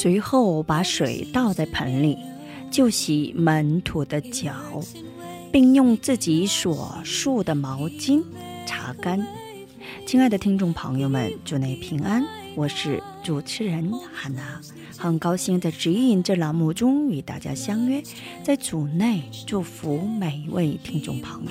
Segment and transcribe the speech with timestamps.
[0.00, 2.16] 随后把水倒在盆里，
[2.70, 4.54] 就洗门徒的脚，
[5.50, 8.22] 并用自己所束的毛巾
[8.64, 9.26] 擦干。
[10.06, 12.24] 亲爱的听众朋友们，祝内平安，
[12.54, 14.60] 我是主持人汉娜，
[14.96, 18.00] 很高兴在指引这栏目中与大家相约，
[18.44, 21.50] 在主内祝福每一位听众朋友。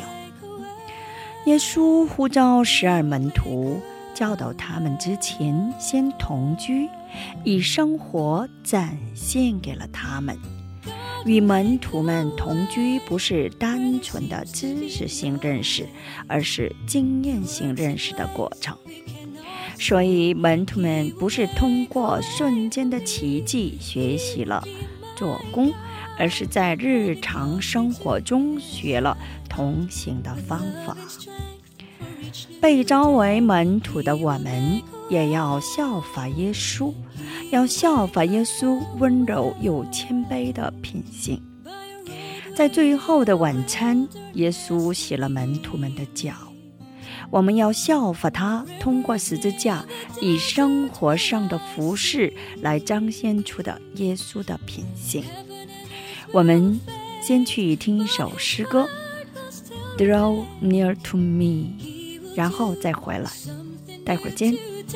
[1.47, 3.81] 耶稣呼召十二门徒，
[4.13, 6.87] 教导他们之前先同居，
[7.43, 10.37] 以生活展现给了他们。
[11.25, 15.85] 与门徒们同居不是单纯的知识性认识，
[16.27, 18.77] 而是经验性认识的过程。
[19.79, 24.63] 所以，门徒们不是通过瞬间的奇迹学习了
[25.15, 25.73] 做工，
[26.17, 29.17] 而是在日常生活中学了
[29.49, 30.95] 同行的方法。
[32.61, 36.93] 被招为门徒的我们，也要效法耶稣，
[37.51, 41.41] 要效法耶稣温柔又谦卑的品性。
[42.55, 46.33] 在最后的晚餐，耶稣洗了门徒们的脚。
[47.29, 49.85] 我们要效法他，通过十字架
[50.21, 55.23] 以生活上的服饰来彰显出的耶稣的品性。
[56.31, 56.79] 我们
[57.21, 58.87] 先去听一首诗歌
[59.97, 61.73] 《Draw Near to Me》，
[62.35, 63.29] 然后再回来。
[64.05, 64.76] 待会儿见。
[64.87, 64.95] Draw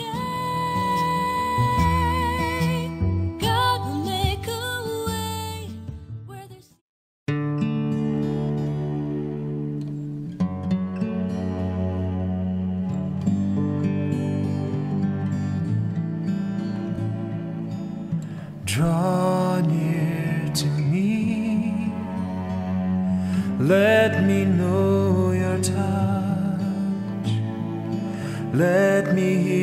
[19.67, 21.91] near to me.
[23.59, 25.71] Let me know your touch.
[28.53, 29.60] Let me hear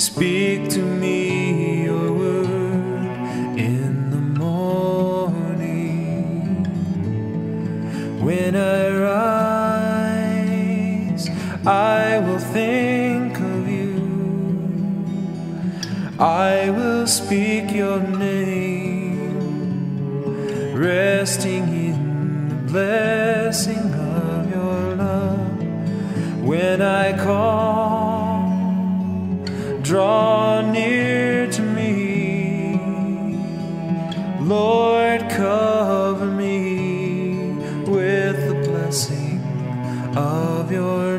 [0.00, 2.48] Speak to me your word
[3.58, 5.44] in the morning.
[8.24, 8.88] When I
[11.12, 11.28] rise,
[11.66, 14.00] I will think of you.
[16.18, 18.19] I will speak your name,
[40.16, 41.09] of your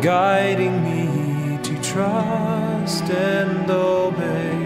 [0.00, 1.02] guiding me
[1.62, 4.56] to trust and obey,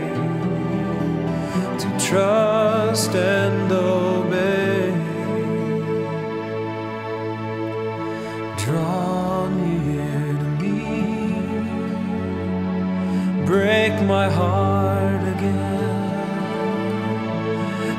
[1.82, 4.92] to trust and obey.
[8.64, 10.78] Draw near to me,
[13.50, 16.06] break my heart again,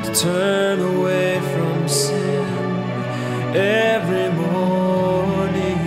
[0.04, 1.59] to turn away from
[3.54, 5.78] every morning.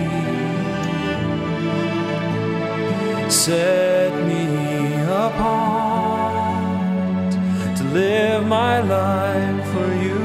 [3.30, 5.72] Set me apart
[7.76, 10.24] to live my life for you,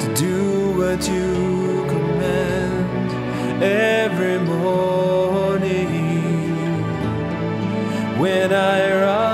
[0.00, 3.12] to do what you command
[3.62, 5.88] every morning.
[8.18, 9.29] When I rise,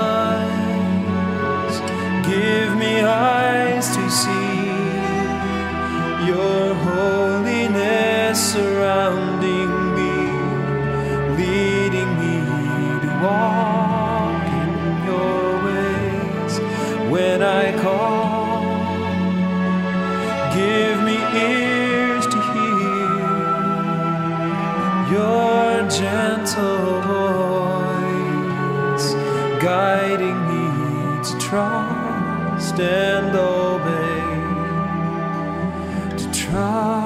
[25.89, 27.87] gentle voice,
[29.61, 30.67] guiding me
[31.23, 34.23] to trust and obey
[36.17, 36.96] to trust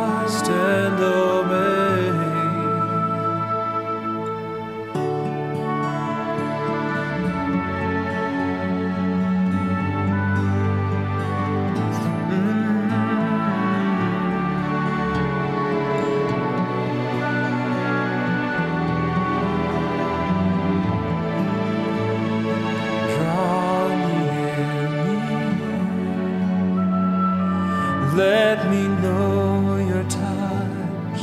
[28.13, 31.21] Let me know your touch.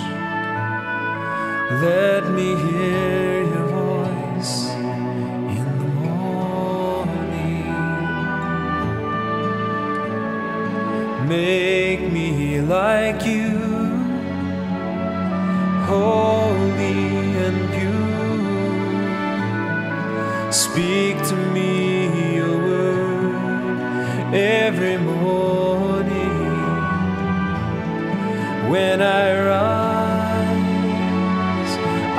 [1.82, 7.28] Let me hear your voice in the morning.
[11.28, 13.37] Make me like you,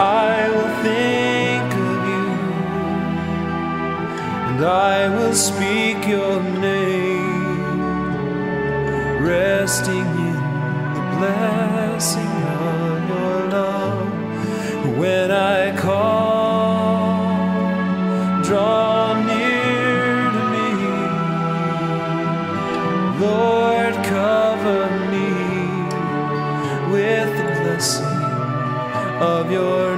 [0.01, 2.28] I will think of you,
[4.48, 7.74] and I will speak your name,
[9.22, 10.38] resting in
[10.96, 12.34] the blessing
[12.72, 14.07] of your love.
[14.98, 17.19] When I call,
[18.42, 20.72] draw near to me.
[23.19, 24.81] Lord, cover
[25.12, 25.31] me
[26.90, 28.19] with the blessing
[29.22, 29.88] of your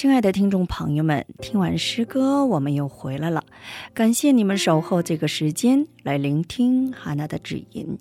[0.00, 3.44] 亲爱的听众朋友们，听完诗歌，我们又回来了。
[3.92, 7.98] 感谢你们守候这个时间来聆听哈娜的指引。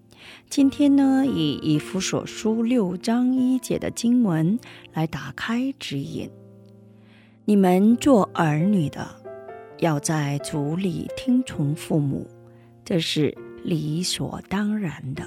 [0.49, 4.57] 今天呢，以以弗所书六章一节的经文
[4.93, 6.29] 来打开指引。
[7.43, 9.05] 你们做儿女的，
[9.79, 12.25] 要在主里听从父母，
[12.85, 15.23] 这是理所当然的。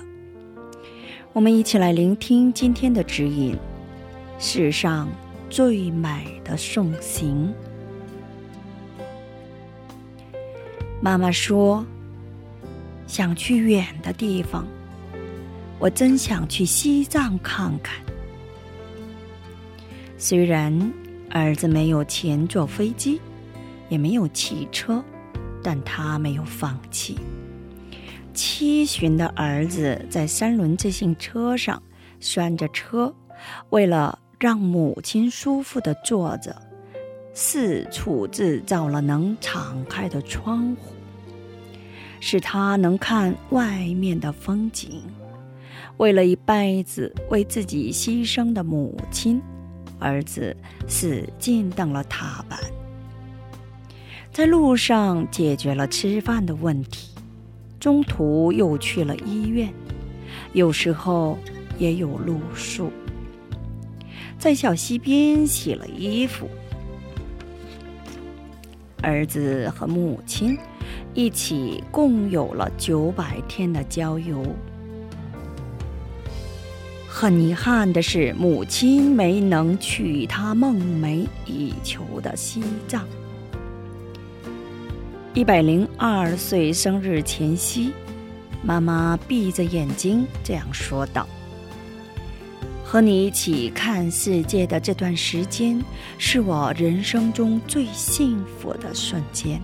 [1.34, 3.54] 我们一起来聆听今天的指引。
[4.38, 5.06] 世上
[5.52, 7.52] 最美的送行。
[10.98, 11.84] 妈妈说
[13.06, 14.66] ：“想去远的地方，
[15.78, 18.02] 我真想去西藏看看。”
[20.16, 20.72] 虽然
[21.28, 23.20] 儿子没有钱坐飞机，
[23.90, 25.04] 也没有汽车，
[25.62, 27.18] 但他没有放弃。
[28.32, 31.82] 七旬的儿子在三轮自行车上
[32.20, 33.14] 拴着车，
[33.68, 36.60] 为了让母亲舒服的坐着，
[37.32, 40.96] 四处制造了能敞开的窗户，
[42.18, 45.00] 使他能看外面的风景。
[45.98, 49.40] 为了一辈子为自己牺牲的母亲，
[50.00, 50.56] 儿子
[50.88, 52.58] 使劲蹬了踏板，
[54.32, 57.14] 在路上解决了吃饭的问题，
[57.78, 59.72] 中途又去了医院，
[60.52, 61.38] 有时候
[61.78, 62.90] 也有露宿，
[64.42, 66.50] 在小溪边洗了衣服。
[69.00, 70.58] 儿子和母亲
[71.14, 74.44] 一起共有了九百天的郊游。
[77.08, 83.06] 很遗憾的是，母亲没能去他梦寐以求的西藏。
[85.34, 87.92] 一百零二岁生日前夕，
[88.60, 91.28] 妈妈闭着眼睛这样说道
[92.92, 95.82] ：“和你一起看世界的这段时间，
[96.18, 99.58] 是我人生中最幸福的瞬间。”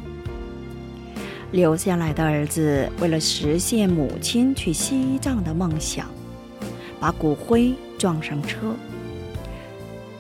[1.52, 6.06] 留下来的儿子为了实现母亲去西藏的梦想。
[6.99, 8.75] 把骨灰装上车，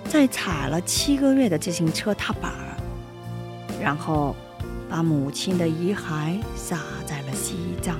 [0.04, 2.76] 再踩了七个月的自行车踏板儿，
[3.82, 4.36] 然后
[4.86, 7.98] 把母亲的遗骸撒在了西藏。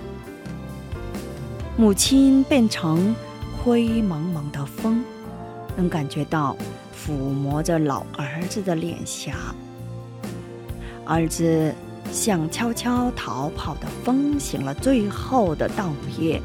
[1.79, 3.17] 母亲变成
[3.61, 4.98] 灰蒙蒙的风，
[5.79, 6.57] 能感觉到
[6.93, 9.55] 抚摸着老儿子的脸颊。
[11.07, 11.73] 儿子
[12.11, 16.43] 向悄悄逃跑的风行了最后的道别：“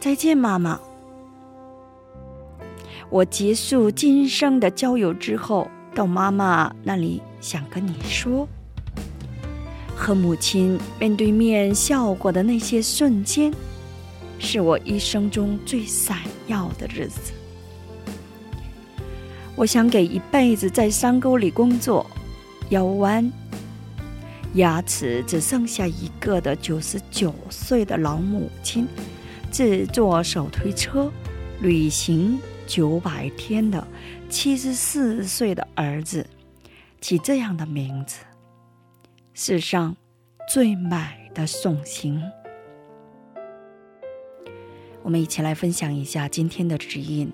[0.00, 0.80] 再见，妈妈。”
[3.10, 8.48] 我结束今生的交友之后，到妈妈那里想跟你说，
[9.94, 13.52] 和母亲面对面笑过的那些瞬间，
[14.38, 17.32] 是我一生中最闪耀的日子。
[19.56, 22.06] 我想给一辈子在山沟里工作、
[22.68, 23.32] 腰弯、
[24.54, 28.86] 牙齿只剩下一个的九十九岁的老母亲，
[29.50, 31.10] 制作手推车、
[31.60, 32.38] 旅行。
[32.68, 33.86] 九百天的
[34.28, 36.26] 七十四岁的儿子，
[37.00, 38.24] 起这样的名字，
[39.34, 39.94] 世上
[40.48, 40.98] 最美
[41.32, 42.20] 的送行。
[45.04, 47.32] 我们一起来分享一下今天的指引。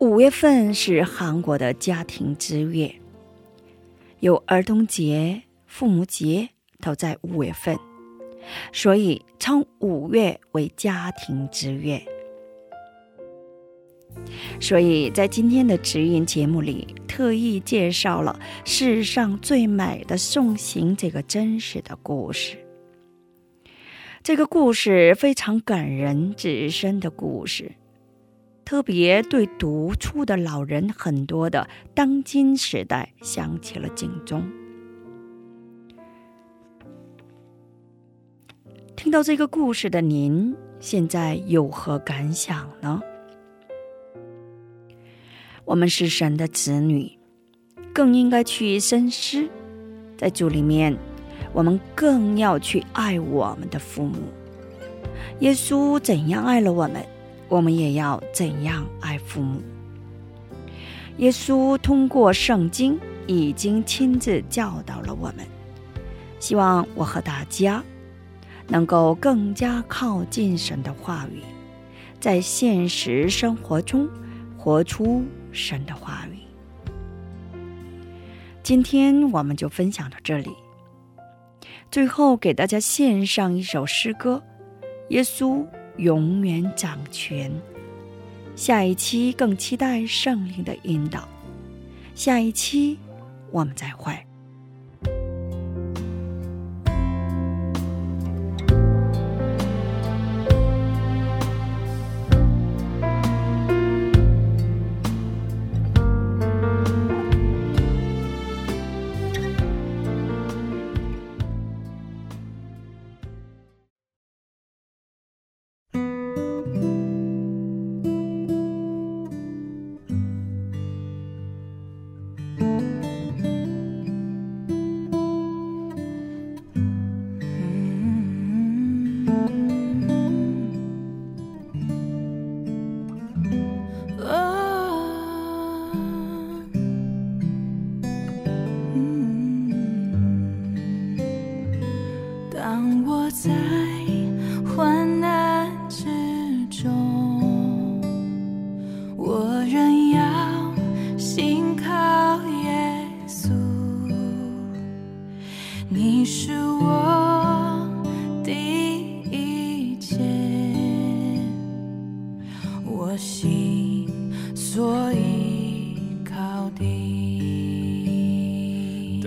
[0.00, 2.94] 五月份是韩国的家庭之月，
[4.20, 6.50] 有儿童节、父母节
[6.80, 7.76] 都在五月份，
[8.72, 12.00] 所以称五月为家庭之月。
[14.60, 22.56] 所以在今天的指引节目里，特意介绍了世上最美的送行这个真实的故事。
[24.22, 27.72] 这个故事非常感人至深的故事，
[28.68, 34.46] 特别对独处的老人很多的当今时代响起了警钟。
[38.94, 43.00] 听到这个故事的您，现在有何感想呢？
[45.64, 47.10] 我们是神的子女，
[47.94, 49.48] 更应该去深思，
[50.18, 50.94] 在主里面，
[51.54, 54.18] 我们更要去爱我们的父母。
[55.40, 57.02] 耶稣怎样爱了我们，
[57.48, 59.60] 我们也要怎样爱父母。
[61.16, 65.46] 耶稣通过圣经已经亲自教导了我们，
[66.38, 67.82] 希望我和大家
[68.68, 71.42] 能够更加靠近神的话语，
[72.20, 74.08] 在现实生活中
[74.56, 75.24] 活出。
[75.50, 76.36] 神的话语，
[78.62, 80.50] 今天我们就分享到这里。
[81.90, 84.42] 最后给大家献上一首诗歌：
[85.08, 85.66] 耶稣
[85.98, 87.52] 永远掌权。
[88.56, 91.28] 下一期更期待圣灵的引导。
[92.14, 92.98] 下一期
[93.52, 94.27] 我们再会。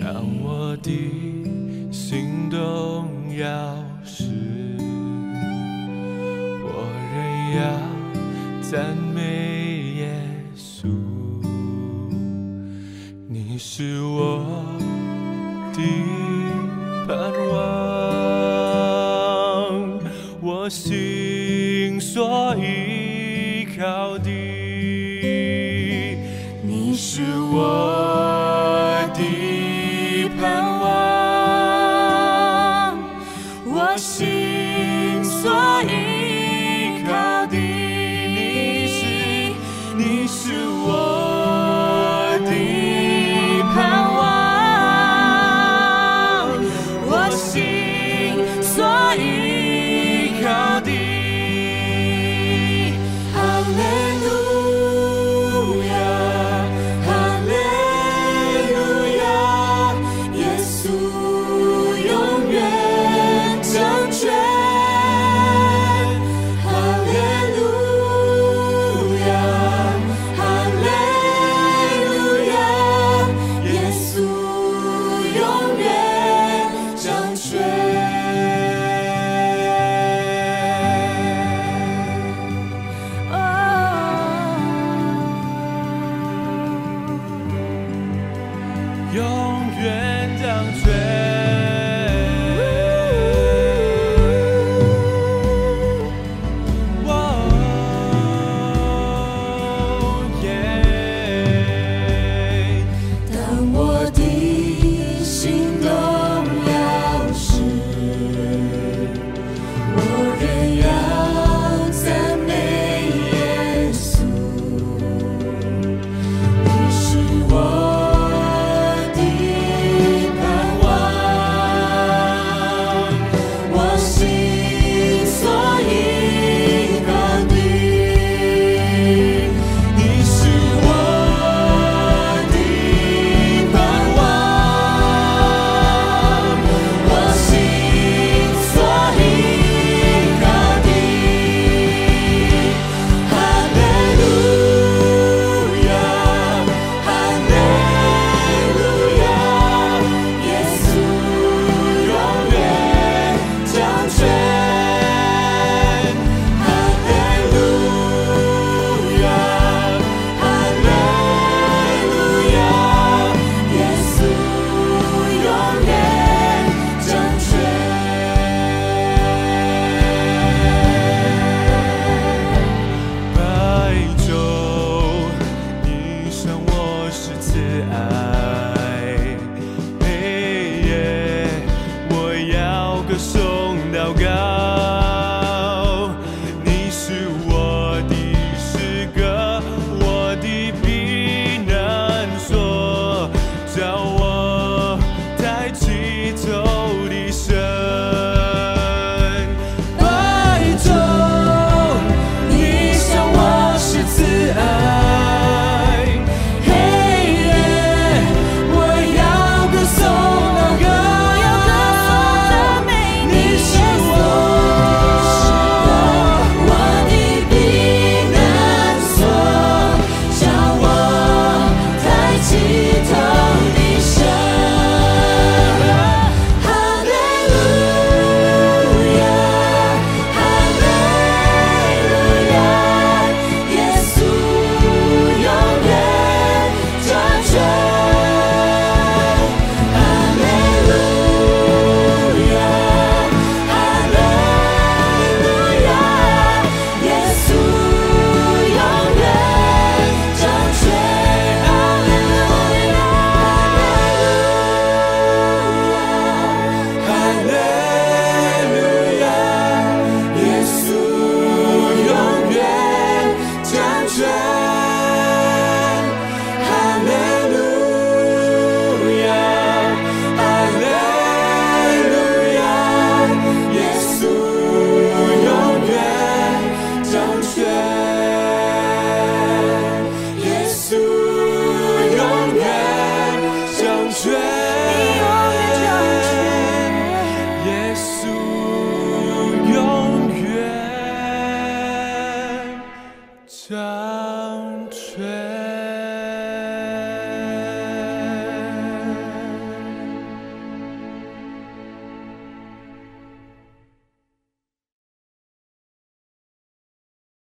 [0.02, 0.90] 当我的
[1.92, 3.46] 心动摇
[4.04, 4.24] 时
[6.64, 6.68] 我
[7.14, 7.62] 仍要